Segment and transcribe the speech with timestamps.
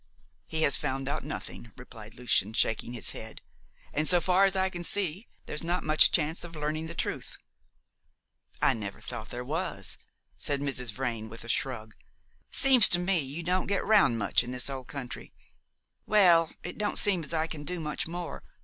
[0.47, 3.39] "He has found out nothing," replied Lucian, shaking his head,
[3.93, 7.37] "and, so far as I can see, there's not much chance of learning the truth."
[8.63, 9.99] "I never thought there was,"
[10.39, 10.91] said Mrs.
[10.91, 11.93] Vrain, with a shrug.
[12.49, 15.33] "Seems to me you don't get round much in this old country.
[16.07, 18.41] Well, it don't seem as I can do much more.